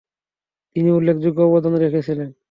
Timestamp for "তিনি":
0.75-0.89